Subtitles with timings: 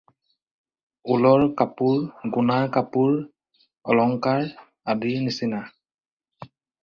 [1.15, 1.99] উলৰ কাপোৰ
[2.37, 3.19] গুণাৰ কাপোৰ
[3.95, 4.49] অলঙ্কাৰ
[4.95, 5.61] আদিৰ নিচিনা